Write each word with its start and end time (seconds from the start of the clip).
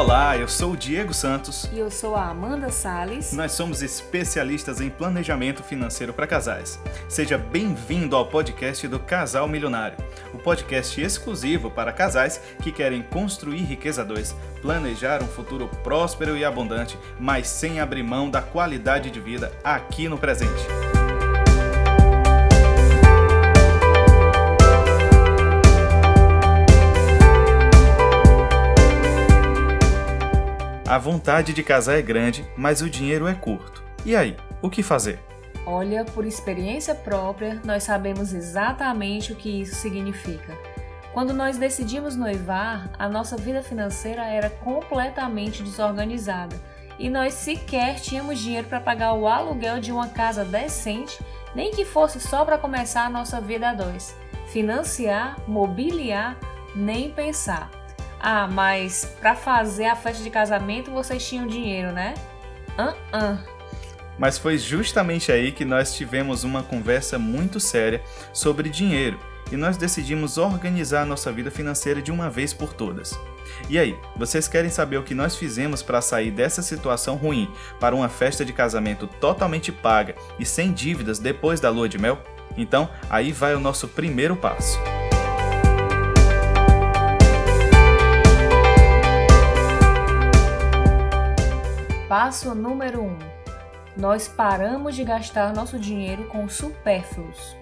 Olá, 0.00 0.34
eu 0.34 0.48
sou 0.48 0.72
o 0.72 0.76
Diego 0.78 1.12
Santos. 1.12 1.68
E 1.70 1.78
eu 1.78 1.90
sou 1.90 2.16
a 2.16 2.30
Amanda 2.30 2.70
Sales. 2.70 3.34
Nós 3.34 3.52
somos 3.52 3.82
especialistas 3.82 4.80
em 4.80 4.88
planejamento 4.88 5.62
financeiro 5.62 6.14
para 6.14 6.26
casais. 6.26 6.80
Seja 7.06 7.36
bem-vindo 7.36 8.16
ao 8.16 8.24
podcast 8.24 8.88
do 8.88 8.98
Casal 8.98 9.46
Milionário, 9.46 9.98
o 10.32 10.38
podcast 10.38 10.98
exclusivo 10.98 11.70
para 11.70 11.92
casais 11.92 12.40
que 12.62 12.72
querem 12.72 13.02
construir 13.02 13.60
riqueza 13.60 14.02
2, 14.02 14.34
planejar 14.62 15.22
um 15.22 15.28
futuro 15.28 15.68
próspero 15.84 16.34
e 16.34 16.46
abundante, 16.46 16.98
mas 17.18 17.46
sem 17.46 17.78
abrir 17.78 18.02
mão 18.02 18.30
da 18.30 18.40
qualidade 18.40 19.10
de 19.10 19.20
vida 19.20 19.52
aqui 19.62 20.08
no 20.08 20.16
presente. 20.16 20.89
A 30.90 30.98
vontade 30.98 31.52
de 31.52 31.62
casar 31.62 31.96
é 31.96 32.02
grande, 32.02 32.44
mas 32.56 32.82
o 32.82 32.90
dinheiro 32.90 33.28
é 33.28 33.32
curto. 33.32 33.80
E 34.04 34.16
aí, 34.16 34.36
o 34.60 34.68
que 34.68 34.82
fazer? 34.82 35.20
Olha, 35.64 36.04
por 36.04 36.26
experiência 36.26 36.96
própria, 36.96 37.60
nós 37.64 37.84
sabemos 37.84 38.34
exatamente 38.34 39.32
o 39.32 39.36
que 39.36 39.60
isso 39.60 39.76
significa. 39.76 40.52
Quando 41.14 41.32
nós 41.32 41.56
decidimos 41.56 42.16
noivar, 42.16 42.90
a 42.98 43.08
nossa 43.08 43.36
vida 43.36 43.62
financeira 43.62 44.24
era 44.24 44.50
completamente 44.50 45.62
desorganizada 45.62 46.56
e 46.98 47.08
nós 47.08 47.34
sequer 47.34 48.00
tínhamos 48.00 48.40
dinheiro 48.40 48.66
para 48.66 48.80
pagar 48.80 49.12
o 49.12 49.28
aluguel 49.28 49.78
de 49.78 49.92
uma 49.92 50.08
casa 50.08 50.44
decente, 50.44 51.24
nem 51.54 51.70
que 51.70 51.84
fosse 51.84 52.18
só 52.18 52.44
para 52.44 52.58
começar 52.58 53.06
a 53.06 53.10
nossa 53.10 53.40
vida 53.40 53.68
a 53.68 53.74
dois. 53.74 54.12
Financiar, 54.48 55.36
mobiliar, 55.46 56.36
nem 56.74 57.12
pensar. 57.12 57.79
Ah, 58.20 58.46
mas 58.46 59.16
para 59.20 59.34
fazer 59.34 59.86
a 59.86 59.96
festa 59.96 60.22
de 60.22 60.30
casamento 60.30 60.90
vocês 60.90 61.26
tinham 61.26 61.46
dinheiro, 61.46 61.90
né? 61.90 62.14
Ah, 62.76 62.94
uh, 63.12 63.16
uh. 63.16 63.60
Mas 64.18 64.36
foi 64.36 64.58
justamente 64.58 65.32
aí 65.32 65.50
que 65.50 65.64
nós 65.64 65.94
tivemos 65.94 66.44
uma 66.44 66.62
conversa 66.62 67.18
muito 67.18 67.58
séria 67.58 68.02
sobre 68.34 68.68
dinheiro 68.68 69.18
e 69.50 69.56
nós 69.56 69.78
decidimos 69.78 70.36
organizar 70.36 71.02
a 71.02 71.06
nossa 71.06 71.32
vida 71.32 71.50
financeira 71.50 72.02
de 72.02 72.12
uma 72.12 72.28
vez 72.28 72.52
por 72.52 72.74
todas. 72.74 73.18
E 73.68 73.78
aí, 73.78 73.96
vocês 74.16 74.46
querem 74.46 74.70
saber 74.70 74.98
o 74.98 75.02
que 75.02 75.14
nós 75.14 75.36
fizemos 75.36 75.82
para 75.82 76.00
sair 76.00 76.30
dessa 76.30 76.62
situação 76.62 77.16
ruim 77.16 77.50
para 77.80 77.94
uma 77.94 78.08
festa 78.08 78.44
de 78.44 78.52
casamento 78.52 79.06
totalmente 79.06 79.72
paga 79.72 80.14
e 80.38 80.44
sem 80.44 80.70
dívidas 80.70 81.18
depois 81.18 81.58
da 81.58 81.70
lua 81.70 81.88
de 81.88 81.98
mel? 81.98 82.18
Então, 82.56 82.90
aí 83.08 83.32
vai 83.32 83.54
o 83.54 83.60
nosso 83.60 83.88
primeiro 83.88 84.36
passo. 84.36 84.78
Passo 92.10 92.56
número 92.56 93.02
1. 93.02 93.06
Um, 93.06 93.18
nós 93.96 94.26
paramos 94.26 94.96
de 94.96 95.04
gastar 95.04 95.54
nosso 95.54 95.78
dinheiro 95.78 96.24
com 96.24 96.48
supérfluos. 96.48 97.56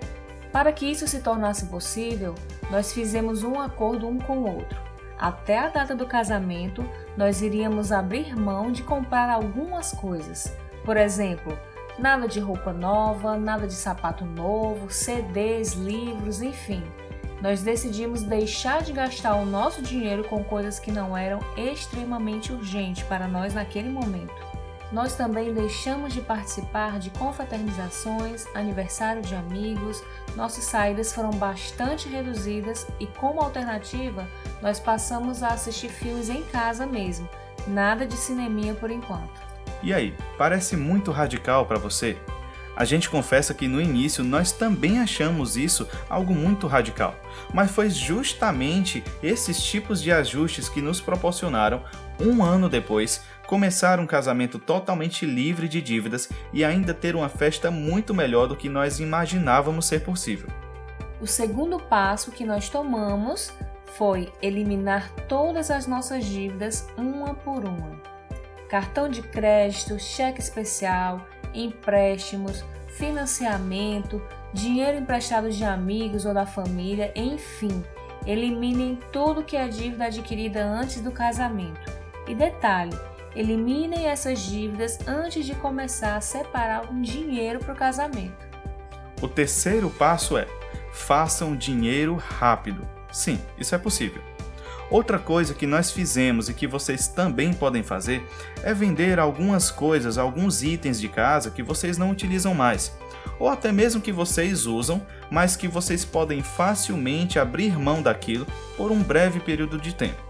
Para 0.50 0.72
que 0.72 0.90
isso 0.90 1.06
se 1.06 1.20
tornasse 1.20 1.66
possível, 1.66 2.34
nós 2.70 2.90
fizemos 2.90 3.42
um 3.42 3.60
acordo 3.60 4.08
um 4.08 4.18
com 4.18 4.38
o 4.38 4.56
outro. 4.56 4.80
Até 5.18 5.58
a 5.58 5.68
data 5.68 5.94
do 5.94 6.06
casamento, 6.06 6.82
nós 7.14 7.42
iríamos 7.42 7.92
abrir 7.92 8.34
mão 8.34 8.72
de 8.72 8.82
comprar 8.82 9.28
algumas 9.28 9.92
coisas. 9.92 10.50
Por 10.82 10.96
exemplo, 10.96 11.52
nada 11.98 12.26
de 12.26 12.40
roupa 12.40 12.72
nova, 12.72 13.36
nada 13.36 13.66
de 13.66 13.74
sapato 13.74 14.24
novo, 14.24 14.90
CDs, 14.90 15.74
livros, 15.74 16.40
enfim. 16.40 16.82
Nós 17.40 17.62
decidimos 17.62 18.22
deixar 18.22 18.82
de 18.82 18.92
gastar 18.92 19.36
o 19.36 19.46
nosso 19.46 19.80
dinheiro 19.80 20.24
com 20.24 20.42
coisas 20.42 20.78
que 20.78 20.90
não 20.90 21.16
eram 21.16 21.38
extremamente 21.56 22.52
urgentes 22.52 23.04
para 23.04 23.28
nós 23.28 23.54
naquele 23.54 23.88
momento. 23.88 24.48
Nós 24.90 25.14
também 25.14 25.52
deixamos 25.52 26.14
de 26.14 26.22
participar 26.22 26.98
de 26.98 27.10
confraternizações, 27.10 28.46
aniversário 28.54 29.20
de 29.20 29.34
amigos, 29.34 30.02
nossas 30.34 30.64
saídas 30.64 31.12
foram 31.12 31.30
bastante 31.30 32.08
reduzidas 32.08 32.86
e, 32.98 33.06
como 33.06 33.42
alternativa, 33.42 34.26
nós 34.62 34.80
passamos 34.80 35.42
a 35.42 35.48
assistir 35.48 35.90
filmes 35.90 36.30
em 36.30 36.42
casa 36.44 36.86
mesmo, 36.86 37.28
nada 37.66 38.06
de 38.06 38.16
cineminha 38.16 38.74
por 38.74 38.90
enquanto. 38.90 39.38
E 39.82 39.92
aí, 39.92 40.16
parece 40.38 40.74
muito 40.74 41.12
radical 41.12 41.66
para 41.66 41.78
você? 41.78 42.16
A 42.78 42.84
gente 42.84 43.10
confessa 43.10 43.52
que 43.52 43.66
no 43.66 43.80
início 43.80 44.22
nós 44.22 44.52
também 44.52 45.00
achamos 45.00 45.56
isso 45.56 45.88
algo 46.08 46.32
muito 46.32 46.68
radical, 46.68 47.16
mas 47.52 47.72
foi 47.72 47.90
justamente 47.90 49.02
esses 49.20 49.60
tipos 49.60 50.00
de 50.00 50.12
ajustes 50.12 50.68
que 50.68 50.80
nos 50.80 51.00
proporcionaram, 51.00 51.82
um 52.20 52.40
ano 52.40 52.68
depois, 52.68 53.24
começar 53.48 53.98
um 53.98 54.06
casamento 54.06 54.60
totalmente 54.60 55.26
livre 55.26 55.66
de 55.66 55.82
dívidas 55.82 56.28
e 56.52 56.64
ainda 56.64 56.94
ter 56.94 57.16
uma 57.16 57.28
festa 57.28 57.68
muito 57.68 58.14
melhor 58.14 58.46
do 58.46 58.54
que 58.54 58.68
nós 58.68 59.00
imaginávamos 59.00 59.86
ser 59.86 60.04
possível. 60.04 60.48
O 61.20 61.26
segundo 61.26 61.80
passo 61.80 62.30
que 62.30 62.44
nós 62.44 62.68
tomamos 62.68 63.52
foi 63.96 64.32
eliminar 64.40 65.10
todas 65.26 65.72
as 65.72 65.88
nossas 65.88 66.24
dívidas 66.24 66.86
uma 66.96 67.34
por 67.34 67.64
uma. 67.64 68.00
Cartão 68.68 69.08
de 69.08 69.20
crédito, 69.20 69.98
cheque 69.98 70.38
especial, 70.38 71.26
empréstimos, 71.54 72.64
financiamento, 72.88 74.22
dinheiro 74.52 74.98
emprestado 74.98 75.50
de 75.50 75.64
amigos 75.64 76.24
ou 76.24 76.34
da 76.34 76.46
família, 76.46 77.12
enfim, 77.14 77.84
eliminem 78.26 78.98
tudo 79.12 79.42
que 79.42 79.56
é 79.56 79.68
dívida 79.68 80.06
adquirida 80.06 80.64
antes 80.64 81.00
do 81.00 81.10
casamento. 81.10 81.92
E 82.26 82.34
detalhe, 82.34 82.96
eliminem 83.34 84.06
essas 84.06 84.40
dívidas 84.40 84.98
antes 85.06 85.46
de 85.46 85.54
começar 85.54 86.16
a 86.16 86.20
separar 86.20 86.90
um 86.90 87.00
dinheiro 87.00 87.58
para 87.58 87.72
o 87.72 87.76
casamento. 87.76 88.46
O 89.22 89.28
terceiro 89.28 89.90
passo 89.90 90.36
é: 90.36 90.46
façam 90.92 91.56
dinheiro 91.56 92.16
rápido. 92.16 92.86
Sim, 93.10 93.40
isso 93.58 93.74
é 93.74 93.78
possível. 93.78 94.22
Outra 94.90 95.18
coisa 95.18 95.52
que 95.52 95.66
nós 95.66 95.90
fizemos 95.90 96.48
e 96.48 96.54
que 96.54 96.66
vocês 96.66 97.08
também 97.08 97.52
podem 97.52 97.82
fazer 97.82 98.26
é 98.62 98.72
vender 98.72 99.18
algumas 99.18 99.70
coisas, 99.70 100.16
alguns 100.16 100.62
itens 100.62 100.98
de 100.98 101.08
casa 101.08 101.50
que 101.50 101.62
vocês 101.62 101.98
não 101.98 102.10
utilizam 102.10 102.54
mais, 102.54 102.96
ou 103.38 103.48
até 103.48 103.70
mesmo 103.70 104.00
que 104.00 104.12
vocês 104.12 104.64
usam, 104.64 105.04
mas 105.30 105.56
que 105.56 105.68
vocês 105.68 106.04
podem 106.04 106.42
facilmente 106.42 107.38
abrir 107.38 107.78
mão 107.78 108.00
daquilo 108.00 108.46
por 108.76 108.90
um 108.90 109.02
breve 109.02 109.40
período 109.40 109.78
de 109.78 109.94
tempo. 109.94 110.22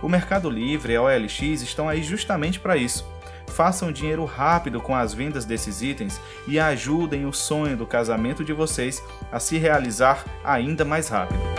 O 0.00 0.08
Mercado 0.08 0.48
Livre 0.48 0.92
e 0.92 0.96
a 0.96 1.02
OLX 1.02 1.62
estão 1.62 1.88
aí 1.88 2.02
justamente 2.02 2.60
para 2.60 2.76
isso. 2.76 3.04
Façam 3.48 3.92
dinheiro 3.92 4.24
rápido 4.24 4.80
com 4.80 4.94
as 4.94 5.12
vendas 5.12 5.44
desses 5.44 5.82
itens 5.82 6.20
e 6.46 6.58
ajudem 6.58 7.26
o 7.26 7.32
sonho 7.32 7.76
do 7.76 7.86
casamento 7.86 8.44
de 8.44 8.52
vocês 8.52 9.02
a 9.30 9.38
se 9.38 9.58
realizar 9.58 10.24
ainda 10.44 10.84
mais 10.84 11.08
rápido. 11.08 11.53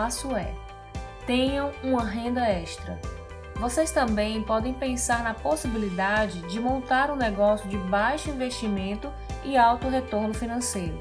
Passo 0.00 0.34
é: 0.34 0.54
tenham 1.26 1.72
uma 1.84 2.02
renda 2.02 2.48
extra. 2.48 2.98
Vocês 3.56 3.90
também 3.92 4.42
podem 4.42 4.72
pensar 4.72 5.22
na 5.22 5.34
possibilidade 5.34 6.40
de 6.48 6.58
montar 6.58 7.10
um 7.10 7.16
negócio 7.16 7.68
de 7.68 7.76
baixo 7.76 8.30
investimento 8.30 9.12
e 9.44 9.58
alto 9.58 9.90
retorno 9.90 10.32
financeiro, 10.32 10.98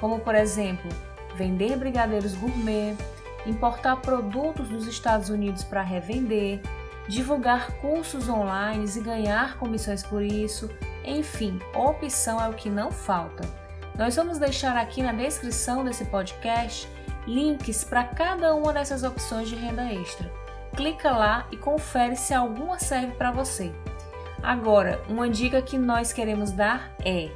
como 0.00 0.20
por 0.20 0.34
exemplo, 0.34 0.90
vender 1.36 1.76
brigadeiros 1.76 2.34
gourmet, 2.34 2.96
importar 3.44 3.96
produtos 3.96 4.70
dos 4.70 4.86
Estados 4.86 5.28
Unidos 5.28 5.62
para 5.62 5.82
revender, 5.82 6.62
divulgar 7.06 7.72
cursos 7.82 8.30
online 8.30 8.86
e 8.96 9.00
ganhar 9.00 9.58
comissões 9.58 10.02
por 10.02 10.22
isso. 10.22 10.70
Enfim, 11.04 11.60
opção 11.74 12.40
é 12.40 12.48
o 12.48 12.54
que 12.54 12.70
não 12.70 12.90
falta. 12.90 13.46
Nós 13.98 14.16
vamos 14.16 14.38
deixar 14.38 14.74
aqui 14.78 15.02
na 15.02 15.12
descrição 15.12 15.84
desse 15.84 16.06
podcast 16.06 16.88
links 17.26 17.84
para 17.84 18.04
cada 18.04 18.54
uma 18.54 18.72
dessas 18.72 19.02
opções 19.02 19.48
de 19.48 19.54
renda 19.54 19.92
extra. 19.92 20.30
Clica 20.76 21.10
lá 21.10 21.46
e 21.50 21.56
confere 21.56 22.16
se 22.16 22.32
alguma 22.32 22.78
serve 22.78 23.12
para 23.12 23.30
você. 23.30 23.72
Agora, 24.42 25.02
uma 25.08 25.28
dica 25.28 25.60
que 25.60 25.76
nós 25.76 26.12
queremos 26.12 26.52
dar 26.52 26.92
é: 27.04 27.30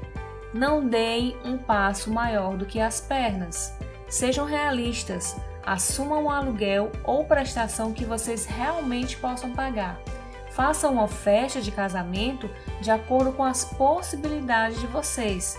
não 0.54 0.86
deem 0.86 1.36
um 1.44 1.58
passo 1.58 2.12
maior 2.12 2.56
do 2.56 2.66
que 2.66 2.80
as 2.80 3.00
pernas. 3.00 3.76
Sejam 4.08 4.44
realistas, 4.44 5.36
assumam 5.64 6.24
um 6.24 6.30
aluguel 6.30 6.92
ou 7.02 7.24
prestação 7.24 7.92
que 7.92 8.04
vocês 8.04 8.44
realmente 8.44 9.16
possam 9.16 9.52
pagar. 9.52 9.98
Façam 10.50 10.92
uma 10.92 11.08
festa 11.08 11.62
de 11.62 11.70
casamento 11.70 12.48
de 12.80 12.90
acordo 12.90 13.32
com 13.32 13.42
as 13.42 13.64
possibilidades 13.64 14.78
de 14.78 14.86
vocês 14.86 15.56